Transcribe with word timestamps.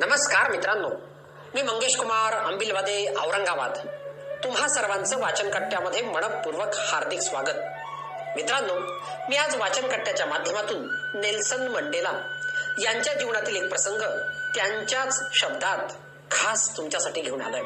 नमस्कार 0.00 0.50
मित्रांनो. 0.50 0.88
मी 1.54 1.62
मंगेश 1.62 1.96
कुमार 1.96 2.34
अंबिलवादे 2.34 3.14
औरंगाबाद. 3.14 3.76
तुम्हा 4.44 4.68
सर्वांचं 4.68 5.18
वाचन 5.18 5.50
कट्ट्यामध्ये 5.50 6.02
मनपूर्वक 6.02 6.74
हार्दिक 6.78 7.20
स्वागत. 7.20 7.58
मित्रांनो 8.36 8.74
मी 9.28 9.36
आज 9.36 9.56
वाचन 9.56 9.86
कट्ट्याच्या 9.86 10.26
माध्यमातून 10.26 10.88
नेल्सन 11.20 11.68
मंडेला 11.68 12.12
यांच्या 12.78 13.14
जीवनातील 13.14 13.56
एक 13.56 13.68
प्रसंग 13.68 14.00
त्यांच्याच 14.54 15.22
शब्दात 15.32 15.92
खास 16.30 16.76
तुमच्यासाठी 16.76 17.20
घेऊन 17.20 17.40
आलोय. 17.40 17.62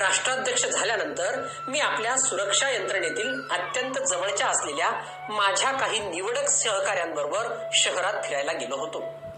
राष्ट्राध्यक्ष 0.00 0.66
झाल्यानंतर 0.66 1.46
मी 1.68 1.80
आपल्या 1.80 2.16
सुरक्षा 2.16 2.70
यंत्रणेतील 2.70 3.42
अत्यंत 3.50 3.94
जवळच्या 3.94 4.46
असलेल्या 4.46 4.90
माझ्या 5.28 5.70
काही 5.70 5.98
निवडक 5.98 6.48
सहकाऱ्यांबरोबर 6.48 7.68
शहरात 7.72 8.24
फिरायला 8.24 8.52
गेलो 8.52 8.76
होतो. 8.76 9.29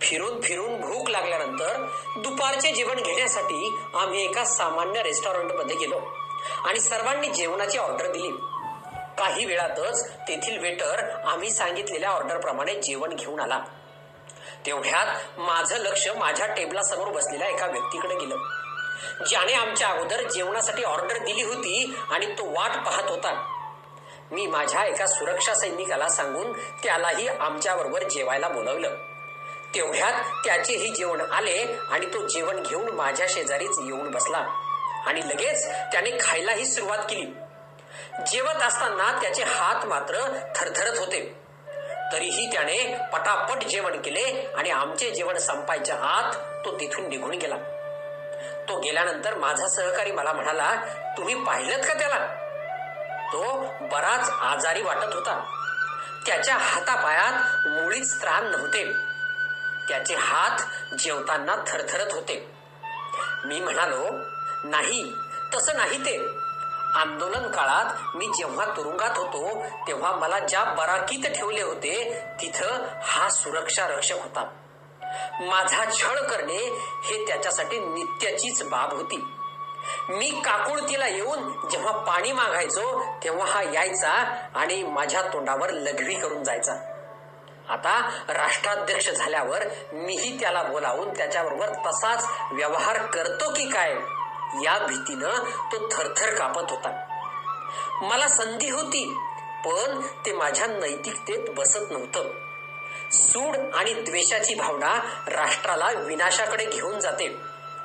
फिरून 0.00 0.40
फिरून 0.40 0.80
भूक 0.80 1.10
लागल्यानंतर 1.10 1.86
दुपारचे 2.16 2.72
जेवण 2.72 2.96
घेण्यासाठी 2.96 3.76
आम्ही 3.94 4.24
एका 4.24 4.44
सामान्य 4.44 5.02
रेस्टॉरंटमध्ये 5.02 5.76
गेलो 5.76 6.00
आणि 6.64 6.80
सर्वांनी 6.80 7.28
जेवणाची 7.28 7.78
ऑर्डर 7.78 8.12
दिली. 8.12 8.30
काही 9.18 9.44
वेळातच 9.44 10.10
तेथील 10.28 10.58
वेटर 10.58 11.10
आम्ही 11.10 11.50
सांगितलेल्या 11.50 12.10
ऑर्डर 12.10 12.38
प्रमाणे 12.38 12.74
जेवण 12.74 13.14
घेऊन 13.14 13.40
आला. 13.40 13.60
तेवढ्यात 14.66 15.40
माझं 15.40 15.76
लक्ष 15.76 16.08
माझ्या 16.08 16.46
टेबलासमोर 16.46 17.08
बसलेल्या 17.08 17.48
एका 17.48 17.66
व्यक्तीकडे 17.66 18.14
गेलं. 18.14 18.36
ज्याने 19.28 19.52
आमच्या 19.52 19.88
अगोदर 19.88 20.22
जेवणासाठी 20.22 20.82
ऑर्डर 20.82 21.18
दिली 21.18 21.42
होती 21.42 21.96
आणि 22.10 22.26
तो 22.26 22.44
वाट 22.50 22.70
पाहत 22.70 23.10
होता. 23.10 23.52
मी 24.30 24.46
माझ्या 24.46 24.84
एका 24.84 25.06
सुरक्षा 25.06 25.54
सैनिकाला 25.54 26.08
सांगून 26.08 26.52
त्यालाही 26.52 27.28
आमच्या 27.28 27.76
बरोबर 27.76 28.08
जेवायला 28.08 28.48
बोलवलं. 28.48 29.15
तेवढ्यात 29.76 30.12
त्याचेही 30.44 30.88
जेवण 30.88 31.20
आले 31.20 31.78
आणि 31.90 32.06
तो 32.06 32.26
जेवण 32.26 32.62
घेऊन 32.62 32.88
माझ्या 32.88 33.26
शेजारीच 33.30 33.78
येऊन 33.78 34.10
बसला. 34.10 34.46
आणि 35.06 35.20
लगेच 35.20 35.68
त्याने 35.68 36.10
खायलाही 36.10 36.66
सुरुवात 36.66 36.98
केली. 36.98 37.26
जेवत 38.26 38.62
असताना 38.62 39.18
त्याचे 39.22 39.42
हात 39.42 39.86
मात्र 39.86 40.14
थरथरत 40.56 40.98
होते. 40.98 41.46
तरीही 42.12 42.52
त्याने 42.52 42.96
पटापट 43.12 43.64
जेवण 43.64 44.02
केले 44.02 44.52
आणि 44.58 44.70
आमचे 44.70 45.10
जेवण 45.10 45.38
संपायच्या 45.38 45.96
आत 45.96 46.34
तो 46.64 46.80
तिथून 46.80 47.08
निघून 47.08 47.30
गेला. 47.30 47.56
तो 48.68 48.78
गेल्यानंतर 48.80 49.34
माझा 49.34 49.68
सहकारी 49.68 50.12
मला 50.12 50.32
म्हणाला 50.32 50.74
तुम्ही 51.16 51.34
पाहिलं 51.34 51.82
का 51.82 51.94
त्याला? 51.94 52.26
तो 53.32 53.66
बराच 53.80 54.30
आजारी 54.30 54.82
वाटत 54.82 55.14
होता. 55.14 55.44
त्याच्या 56.26 56.56
हातापायात 56.56 57.66
मुळीच 57.68 58.20
त्राण 58.20 58.46
नव्हते. 58.46 59.15
त्याचे 59.88 60.14
हात 60.14 60.58
जेवताना 60.98 61.56
थरथरत 61.66 62.12
होते. 62.12 62.56
मी 63.44 63.60
म्हणालो 63.60 64.08
नाही 64.64 65.12
तसं 65.54 65.76
नाही 65.76 65.98
ते. 65.98 66.46
आंदोलन 66.94 67.50
काळात 67.50 68.16
मी 68.16 68.26
जेव्हा 68.26 68.66
तुरुंगात 68.66 69.18
होतो 69.18 69.64
तेव्हा 69.88 70.12
मला 70.12 70.38
ज्या 70.38 70.64
बराकीत 70.64 71.24
ठेवले 71.34 71.62
होते 71.62 72.22
तिथं 72.40 72.86
हा 73.02 73.28
सुरक्षा 73.28 73.88
रक्षक 73.88 74.14
होता. 74.14 74.44
माझा 75.40 75.84
छळ 75.90 76.20
करणे 76.20 76.58
हे 77.04 77.26
त्याच्यासाठी 77.26 77.78
नित्याचीच 77.78 78.62
बाब 78.62 78.92
होती. 78.92 79.16
मी 80.08 80.30
काकुळतीला 80.30 81.06
येऊन 81.06 81.68
जेव्हा 81.68 81.92
पाणी 81.92 82.32
मागायचो 82.32 83.04
तेव्हा 83.24 83.46
हा 83.46 83.62
यायचा 83.62 84.12
आणि 84.54 84.82
माझ्या 84.82 85.22
तोंडावर 85.22 85.70
लघवी 85.70 86.14
करून 86.14 86.44
जायचा. 86.44 86.95
आता 87.70 88.10
राष्ट्राध्यक्ष 88.28 89.10
झाल्यावर 89.10 89.64
मीही 89.92 90.40
त्याला 90.40 90.62
बोलावून 90.62 91.16
त्याच्याबरोबर 91.16 91.68
तसाच 91.68 92.28
व्यवहार 92.52 93.06
करतो 93.06 93.50
की 93.50 93.70
काय? 93.70 93.92
या 94.64 94.78
भीतीनं 94.78 95.30
तो 95.72 95.88
थरथर 95.88 96.34
कापत 96.34 96.70
होता. 96.70 97.04
मला 98.02 98.28
संधी 98.28 98.70
होती 98.70 99.18
पण 99.64 100.00
ते 100.26 100.32
माझ्या 100.32 100.66
नैतिकतेत 100.66 101.54
बसत 101.54 101.90
नव्हतं. 101.90 102.30
सूड 103.12 103.56
आणि 103.74 103.94
द्वेषाची 103.94 104.54
भावना 104.54 105.22
राष्ट्राला 105.26 105.90
विनाशाकडे 105.90 106.64
घेऊन 106.64 107.00
जाते. 107.00 107.28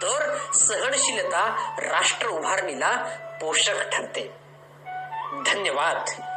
तर 0.02 0.38
सहनशीलता 0.54 1.74
राष्ट्र 1.78 2.28
उभारणीला 2.28 2.92
पोषक 3.42 3.90
ठरते. 3.90 4.36
धन्यवाद. 5.46 6.31